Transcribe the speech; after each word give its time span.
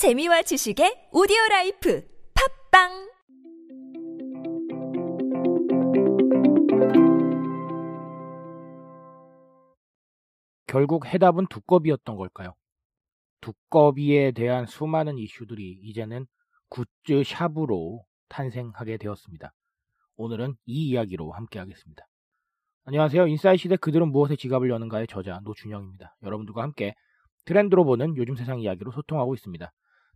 재미와 0.00 0.40
지식의 0.40 1.10
오디오 1.12 1.36
라이프 1.50 2.02
팟빵 2.70 2.88
결국 10.66 11.04
해답은 11.04 11.48
두꺼비였던 11.48 12.16
걸까요? 12.16 12.54
두꺼비에 13.42 14.30
대한 14.32 14.64
수많은 14.64 15.18
이슈들이 15.18 15.80
이제는 15.82 16.26
굿즈 16.70 17.22
샵으로 17.26 18.02
탄생하게 18.30 18.96
되었습니다. 18.96 19.52
오늘은 20.16 20.54
이 20.64 20.88
이야기로 20.88 21.32
함께 21.32 21.58
하겠습니다. 21.58 22.06
안녕하세요. 22.86 23.26
인싸의 23.26 23.58
시대 23.58 23.76
그들은 23.76 24.10
무엇에 24.10 24.36
지갑을 24.36 24.70
여는가의 24.70 25.08
저자 25.08 25.40
노준영입니다. 25.44 26.16
여러분들과 26.22 26.62
함께 26.62 26.94
트렌드로 27.44 27.84
보는 27.84 28.16
요즘 28.16 28.34
세상 28.34 28.60
이야기로 28.60 28.92
소통하고 28.92 29.34
있습니다. 29.34 29.70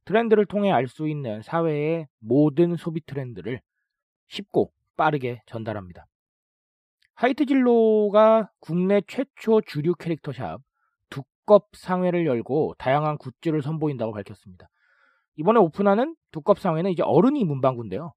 트렌드를 0.05 0.47
통해 0.47 0.71
알 0.71 0.87
수 0.89 1.09
있는 1.09 1.43
사회의 1.43 2.07
모든 2.21 2.77
소비 2.77 3.01
트렌드를 3.05 3.61
쉽고 4.29 4.73
빠르게 4.97 5.43
전달합니다. 5.47 6.07
하이트 7.15 7.47
진로가 7.47 8.51
국내 8.61 9.01
최초 9.07 9.61
주류 9.61 9.95
캐릭터샵 9.95 10.61
두껍 11.11 11.71
상회를 11.73 12.27
열고 12.27 12.75
다양한 12.79 13.19
굿즈를 13.19 13.63
선보인다고 13.63 14.13
밝혔습니다. 14.13 14.69
이번에 15.37 15.59
오픈하는 15.61 16.17
두껍 16.33 16.59
상회는 16.59 16.91
이제 16.91 17.03
어른이 17.03 17.45
문방구인데요. 17.45 18.13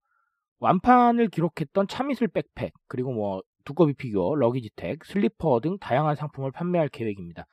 완판을 0.59 1.29
기록했던 1.29 1.87
참이슬 1.87 2.27
백팩, 2.27 2.73
그리고 2.87 3.13
뭐 3.13 3.41
두꺼비 3.63 3.93
피규어, 3.93 4.35
luggage 4.35 4.80
tag, 4.80 5.05
슬리퍼 5.05 5.59
등 5.59 5.77
다양한 5.79 6.15
상품을 6.15 6.51
판매할 6.51 6.89
계획입니다. 6.89 7.45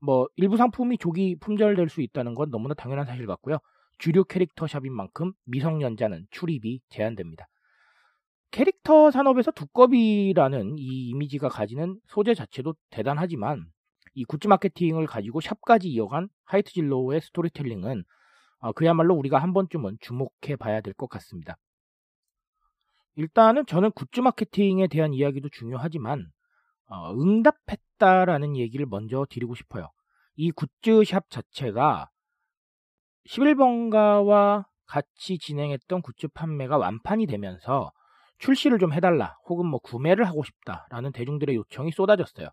뭐 0.00 0.28
일부 0.36 0.56
상품이 0.56 0.98
조기 0.98 1.36
품절될 1.40 1.88
수 1.88 2.02
있다는 2.02 2.34
건 2.34 2.50
너무나 2.50 2.74
당연한 2.74 3.06
사실 3.06 3.26
같고요. 3.26 3.58
주류 4.02 4.24
캐릭터 4.24 4.66
샵인 4.66 4.92
만큼 4.92 5.32
미성년자는 5.44 6.26
출입이 6.32 6.80
제한됩니다. 6.88 7.46
캐릭터 8.50 9.12
산업에서 9.12 9.52
두꺼비라는 9.52 10.76
이 10.76 11.10
이미지가 11.10 11.48
가지는 11.48 12.00
소재 12.08 12.34
자체도 12.34 12.74
대단하지만 12.90 13.64
이 14.14 14.24
굿즈 14.24 14.48
마케팅을 14.48 15.06
가지고 15.06 15.40
샵까지 15.40 15.88
이어간 15.88 16.28
하이트 16.44 16.72
진로의 16.72 17.20
스토리텔링은 17.20 18.02
어, 18.58 18.72
그야말로 18.72 19.14
우리가 19.14 19.38
한 19.38 19.52
번쯤은 19.52 19.98
주목해 20.00 20.56
봐야 20.58 20.80
될 20.80 20.94
것 20.94 21.08
같습니다. 21.08 21.56
일단은 23.14 23.66
저는 23.66 23.92
굿즈 23.92 24.18
마케팅에 24.18 24.88
대한 24.88 25.14
이야기도 25.14 25.48
중요하지만 25.48 26.26
어, 26.88 27.12
응답했다라는 27.14 28.56
얘기를 28.56 28.84
먼저 28.84 29.24
드리고 29.30 29.54
싶어요. 29.54 29.92
이 30.34 30.50
굿즈샵 30.50 31.30
자체가 31.30 32.08
11번가와 33.28 34.64
같이 34.86 35.38
진행했던 35.38 36.02
굿즈 36.02 36.28
판매가 36.28 36.76
완판이 36.76 37.26
되면서 37.26 37.92
출시를 38.38 38.78
좀 38.78 38.92
해달라 38.92 39.36
혹은 39.46 39.66
뭐 39.66 39.78
구매를 39.80 40.26
하고 40.26 40.42
싶다라는 40.42 41.12
대중들의 41.12 41.54
요청이 41.54 41.92
쏟아졌어요. 41.92 42.48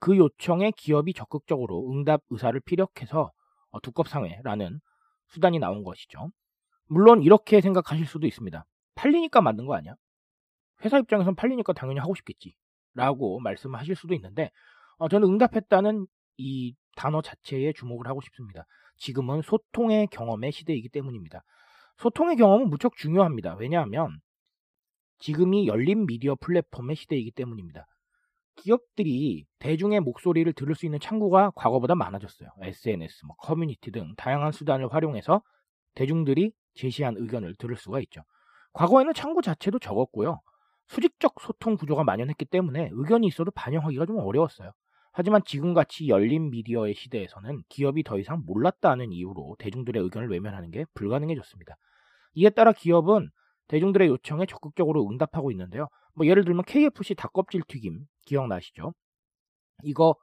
그 0.00 0.16
요청에 0.16 0.72
기업이 0.76 1.12
적극적으로 1.12 1.90
응답 1.90 2.22
의사를 2.30 2.58
피력해서 2.60 3.30
어, 3.70 3.80
두껍상회라는 3.80 4.80
수단이 5.28 5.58
나온 5.58 5.82
것이죠. 5.82 6.30
물론 6.86 7.22
이렇게 7.22 7.60
생각하실 7.60 8.06
수도 8.06 8.26
있습니다. 8.26 8.64
팔리니까 8.94 9.40
만든 9.40 9.66
거 9.66 9.74
아니야? 9.74 9.94
회사 10.84 10.98
입장에선 10.98 11.34
팔리니까 11.34 11.72
당연히 11.72 12.00
하고 12.00 12.14
싶겠지. 12.14 12.54
라고 12.94 13.40
말씀하실 13.40 13.96
수도 13.96 14.14
있는데 14.14 14.50
어, 14.98 15.08
저는 15.08 15.28
응답했다는 15.28 16.06
이 16.36 16.74
단어 16.96 17.22
자체에 17.22 17.72
주목을 17.72 18.06
하고 18.06 18.20
싶습니다. 18.20 18.64
지금은 18.96 19.42
소통의 19.42 20.08
경험의 20.08 20.52
시대이기 20.52 20.88
때문입니다. 20.88 21.42
소통의 21.98 22.36
경험은 22.36 22.68
무척 22.68 22.96
중요합니다. 22.96 23.56
왜냐하면 23.58 24.20
지금이 25.18 25.66
열린 25.66 26.06
미디어 26.06 26.34
플랫폼의 26.34 26.96
시대이기 26.96 27.30
때문입니다. 27.32 27.86
기업들이 28.56 29.46
대중의 29.58 30.00
목소리를 30.00 30.52
들을 30.52 30.74
수 30.74 30.86
있는 30.86 31.00
창구가 31.00 31.52
과거보다 31.56 31.94
많아졌어요. 31.94 32.48
SNS, 32.60 33.26
뭐 33.26 33.36
커뮤니티 33.36 33.90
등 33.90 34.14
다양한 34.16 34.52
수단을 34.52 34.92
활용해서 34.92 35.42
대중들이 35.94 36.52
제시한 36.74 37.16
의견을 37.16 37.54
들을 37.56 37.76
수가 37.76 38.00
있죠. 38.00 38.22
과거에는 38.72 39.14
창구 39.14 39.42
자체도 39.42 39.78
적었고요. 39.78 40.40
수직적 40.88 41.40
소통 41.40 41.76
구조가 41.76 42.04
만연했기 42.04 42.44
때문에 42.44 42.90
의견이 42.92 43.26
있어도 43.26 43.50
반영하기가 43.52 44.06
좀 44.06 44.18
어려웠어요. 44.18 44.72
하지만 45.14 45.42
지금같이 45.44 46.08
열린 46.08 46.50
미디어의 46.50 46.94
시대에서는 46.94 47.62
기업이 47.68 48.02
더 48.02 48.18
이상 48.18 48.42
몰랐다는 48.44 49.12
이유로 49.12 49.54
대중들의 49.60 50.02
의견을 50.02 50.28
외면하는 50.28 50.72
게 50.72 50.84
불가능해졌습니다. 50.94 51.76
이에 52.34 52.50
따라 52.50 52.72
기업은 52.72 53.30
대중들의 53.68 54.08
요청에 54.08 54.44
적극적으로 54.46 55.08
응답하고 55.08 55.52
있는데요. 55.52 55.86
뭐 56.14 56.26
예를 56.26 56.44
들면 56.44 56.64
KFC 56.64 57.14
닭껍질 57.14 57.62
튀김 57.68 58.00
기억나시죠? 58.26 58.92
이거 59.84 60.16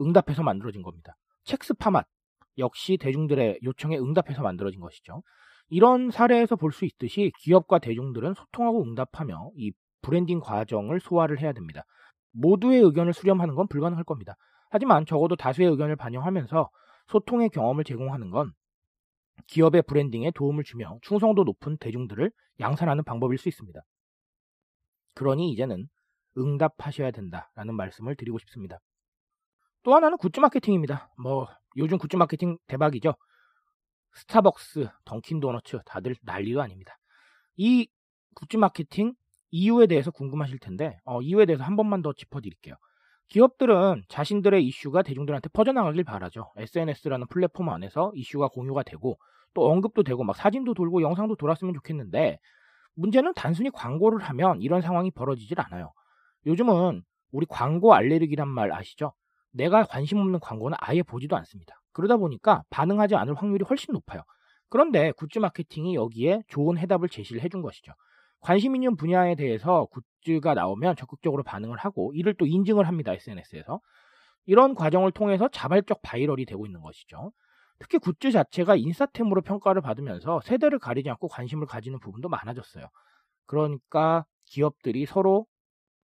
응답해서 0.00 0.44
만들어진 0.44 0.82
겁니다. 0.82 1.16
첵스 1.44 1.74
파맛 1.74 2.06
역시 2.56 2.98
대중들의 2.98 3.58
요청에 3.64 3.98
응답해서 3.98 4.42
만들어진 4.42 4.80
것이죠. 4.80 5.22
이런 5.68 6.10
사례에서 6.12 6.54
볼 6.54 6.70
수 6.72 6.84
있듯이 6.84 7.32
기업과 7.40 7.80
대중들은 7.80 8.34
소통하고 8.34 8.82
응답하며 8.84 9.50
이 9.56 9.72
브랜딩 10.02 10.38
과정을 10.38 11.00
소화를 11.00 11.40
해야 11.40 11.52
됩니다. 11.52 11.84
모두의 12.32 12.80
의견을 12.82 13.12
수렴하는 13.12 13.54
건 13.54 13.66
불가능할 13.68 14.04
겁니다. 14.04 14.36
하지만 14.70 15.04
적어도 15.04 15.36
다수의 15.36 15.68
의견을 15.70 15.96
반영하면서 15.96 16.70
소통의 17.08 17.50
경험을 17.50 17.84
제공하는 17.84 18.30
건 18.30 18.52
기업의 19.46 19.82
브랜딩에 19.82 20.30
도움을 20.32 20.64
주며 20.64 20.98
충성도 21.02 21.44
높은 21.44 21.76
대중들을 21.78 22.30
양산하는 22.60 23.04
방법일 23.04 23.38
수 23.38 23.48
있습니다. 23.48 23.80
그러니 25.14 25.50
이제는 25.52 25.88
응답하셔야 26.38 27.10
된다라는 27.10 27.74
말씀을 27.74 28.14
드리고 28.14 28.38
싶습니다. 28.38 28.78
또 29.82 29.94
하나는 29.94 30.18
굿즈 30.18 30.40
마케팅입니다. 30.40 31.10
뭐 31.18 31.48
요즘 31.76 31.98
굿즈 31.98 32.16
마케팅 32.16 32.58
대박이죠. 32.66 33.14
스타벅스, 34.14 34.88
던킨 35.04 35.40
도너츠 35.40 35.80
다들 35.86 36.14
난리도 36.22 36.60
아닙니다. 36.60 36.96
이 37.56 37.88
굿즈 38.34 38.56
마케팅 38.56 39.14
이유에 39.50 39.86
대해서 39.86 40.10
궁금하실 40.10 40.58
텐데 40.58 40.98
어, 41.04 41.20
이유에 41.20 41.46
대해서 41.46 41.64
한 41.64 41.76
번만 41.76 42.02
더 42.02 42.12
짚어드릴게요. 42.12 42.74
기업들은 43.28 44.02
자신들의 44.08 44.64
이슈가 44.66 45.02
대중들한테 45.02 45.48
퍼져나가길 45.52 46.02
바라죠. 46.04 46.52
SNS라는 46.56 47.26
플랫폼 47.28 47.68
안에서 47.68 48.10
이슈가 48.14 48.48
공유가 48.48 48.82
되고 48.82 49.18
또 49.54 49.70
언급도 49.70 50.02
되고 50.02 50.24
막 50.24 50.34
사진도 50.36 50.74
돌고 50.74 51.02
영상도 51.02 51.36
돌았으면 51.36 51.74
좋겠는데 51.74 52.38
문제는 52.94 53.32
단순히 53.34 53.70
광고를 53.70 54.20
하면 54.20 54.60
이런 54.60 54.82
상황이 54.82 55.10
벌어지질 55.10 55.60
않아요. 55.60 55.92
요즘은 56.46 57.02
우리 57.32 57.46
광고 57.48 57.94
알레르기란 57.94 58.48
말 58.48 58.72
아시죠? 58.72 59.12
내가 59.52 59.84
관심 59.84 60.18
없는 60.18 60.40
광고는 60.40 60.76
아예 60.80 61.02
보지도 61.02 61.36
않습니다. 61.36 61.80
그러다 61.92 62.16
보니까 62.16 62.62
반응하지 62.70 63.14
않을 63.16 63.34
확률이 63.34 63.64
훨씬 63.68 63.92
높아요. 63.92 64.22
그런데 64.68 65.12
굿즈 65.12 65.38
마케팅이 65.38 65.94
여기에 65.94 66.42
좋은 66.48 66.78
해답을 66.78 67.08
제시를 67.08 67.42
해준 67.42 67.62
것이죠. 67.62 67.92
관심 68.40 68.74
있는 68.74 68.96
분야에 68.96 69.34
대해서 69.34 69.86
굿즈가 69.86 70.54
나오면 70.54 70.96
적극적으로 70.96 71.42
반응을 71.42 71.76
하고 71.78 72.12
이를 72.14 72.34
또 72.34 72.46
인증을 72.46 72.88
합니다. 72.88 73.12
SNS에서. 73.12 73.80
이런 74.46 74.74
과정을 74.74 75.12
통해서 75.12 75.48
자발적 75.48 76.00
바이럴이 76.02 76.46
되고 76.46 76.66
있는 76.66 76.80
것이죠. 76.80 77.32
특히 77.78 77.98
굿즈 77.98 78.30
자체가 78.30 78.76
인싸템으로 78.76 79.42
평가를 79.42 79.82
받으면서 79.82 80.40
세대를 80.42 80.78
가리지 80.78 81.08
않고 81.10 81.28
관심을 81.28 81.66
가지는 81.66 81.98
부분도 82.00 82.28
많아졌어요. 82.28 82.86
그러니까 83.46 84.24
기업들이 84.46 85.06
서로 85.06 85.46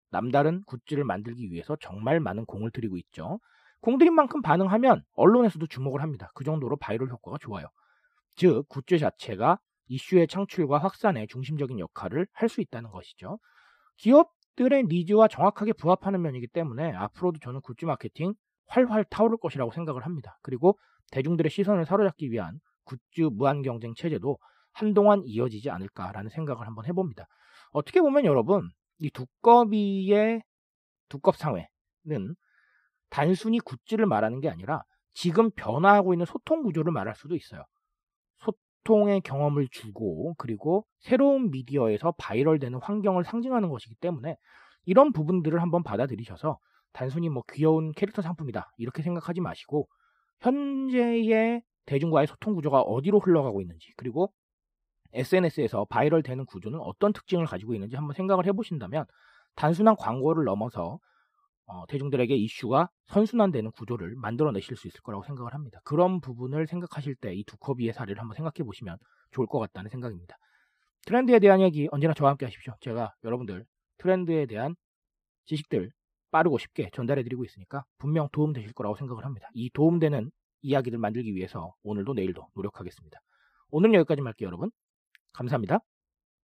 남다른 0.09 0.63
굿즈를 0.65 1.03
만들기 1.03 1.51
위해서 1.51 1.77
정말 1.79 2.19
많은 2.19 2.45
공을 2.45 2.71
들이고 2.71 2.97
있죠. 2.97 3.39
공들인 3.81 4.13
만큼 4.13 4.41
반응하면 4.41 5.03
언론에서도 5.15 5.65
주목을 5.67 6.01
합니다. 6.01 6.29
그 6.35 6.43
정도로 6.43 6.75
바이럴 6.77 7.09
효과가 7.09 7.37
좋아요. 7.39 7.67
즉, 8.35 8.67
굿즈 8.69 8.99
자체가 8.99 9.59
이슈의 9.91 10.27
창출과 10.27 10.77
확산에 10.77 11.27
중심적인 11.27 11.79
역할을 11.79 12.27
할 12.33 12.49
수 12.49 12.61
있다는 12.61 12.91
것이죠. 12.91 13.39
기업들의 13.97 14.85
니즈와 14.85 15.27
정확하게 15.27 15.73
부합하는 15.73 16.21
면이기 16.21 16.47
때문에 16.47 16.93
앞으로도 16.93 17.39
저는 17.39 17.61
굿즈 17.61 17.85
마케팅 17.85 18.33
활활 18.67 19.03
타오를 19.05 19.37
것이라고 19.37 19.71
생각을 19.71 20.05
합니다. 20.05 20.37
그리고 20.41 20.77
대중들의 21.11 21.49
시선을 21.49 21.85
사로잡기 21.85 22.31
위한 22.31 22.59
굿즈 22.85 23.29
무한 23.33 23.61
경쟁 23.61 23.93
체제도 23.95 24.37
한동안 24.73 25.21
이어지지 25.25 25.69
않을까라는 25.69 26.29
생각을 26.29 26.65
한번 26.67 26.85
해봅니다. 26.85 27.27
어떻게 27.71 28.01
보면 28.01 28.25
여러분 28.25 28.69
이 28.99 29.09
두꺼비의 29.11 30.41
두껍상회는 31.09 32.35
단순히 33.09 33.59
굿즈를 33.59 34.05
말하는 34.05 34.39
게 34.39 34.49
아니라 34.49 34.83
지금 35.13 35.51
변화하고 35.51 36.13
있는 36.13 36.25
소통 36.25 36.63
구조를 36.63 36.93
말할 36.93 37.15
수도 37.15 37.35
있어요. 37.35 37.65
소통의 38.81 39.21
경험을 39.21 39.67
주고 39.69 40.35
그리고 40.37 40.85
새로운 40.99 41.51
미디어에서 41.51 42.13
바이럴되는 42.17 42.79
환경을 42.81 43.23
상징하는 43.23 43.69
것이기 43.69 43.95
때문에 43.95 44.37
이런 44.85 45.11
부분들을 45.13 45.61
한번 45.61 45.83
받아들이셔서 45.83 46.57
단순히 46.93 47.29
뭐 47.29 47.43
귀여운 47.51 47.91
캐릭터 47.91 48.21
상품이다 48.21 48.71
이렇게 48.77 49.01
생각하지 49.03 49.41
마시고 49.41 49.87
현재의 50.39 51.61
대중과의 51.85 52.27
소통 52.27 52.55
구조가 52.55 52.81
어디로 52.81 53.19
흘러가고 53.19 53.61
있는지 53.61 53.91
그리고 53.97 54.33
SNS에서 55.13 55.85
바이럴 55.85 56.23
되는 56.23 56.45
구조는 56.45 56.79
어떤 56.79 57.13
특징을 57.13 57.45
가지고 57.45 57.73
있는지 57.73 57.95
한번 57.95 58.13
생각을 58.13 58.45
해보신다면 58.47 59.05
단순한 59.55 59.95
광고를 59.97 60.45
넘어서 60.45 60.99
어, 61.71 61.85
대중들에게 61.87 62.35
이슈가 62.35 62.89
선순환되는 63.07 63.71
구조를 63.71 64.15
만들어내실 64.15 64.75
수 64.75 64.87
있을 64.87 64.99
거라고 65.01 65.23
생각을 65.23 65.53
합니다. 65.53 65.79
그런 65.85 66.19
부분을 66.19 66.67
생각하실 66.67 67.15
때 67.15 67.33
이 67.33 67.43
두커비의 67.45 67.93
사례를 67.93 68.19
한번 68.19 68.35
생각해 68.35 68.65
보시면 68.65 68.97
좋을 69.31 69.47
것 69.47 69.59
같다는 69.59 69.89
생각입니다. 69.89 70.37
트렌드에 71.05 71.39
대한 71.39 71.61
얘기 71.61 71.87
언제나 71.91 72.13
저와 72.13 72.31
함께 72.31 72.45
하십시오. 72.45 72.73
제가 72.81 73.15
여러분들 73.23 73.65
트렌드에 73.99 74.45
대한 74.47 74.75
지식들 75.45 75.91
빠르고 76.31 76.57
쉽게 76.57 76.89
전달해 76.93 77.23
드리고 77.23 77.45
있으니까 77.45 77.85
분명 77.97 78.27
도움 78.31 78.53
되실 78.53 78.73
거라고 78.73 78.95
생각을 78.97 79.25
합니다. 79.25 79.49
이 79.53 79.69
도움되는 79.69 80.29
이야기들 80.61 80.97
만들기 80.99 81.33
위해서 81.35 81.73
오늘도 81.83 82.13
내일도 82.13 82.47
노력하겠습니다. 82.55 83.19
오늘은 83.69 83.93
여기까지 83.95 84.21
할게요, 84.21 84.47
여러분. 84.47 84.71
감사합니다. 85.33 85.79